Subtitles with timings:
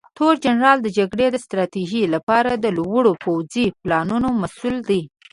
[0.17, 5.01] تورنجنرال د جګړې ستراتیژۍ لپاره د لوړو پوځي پلانونو مسوول دی.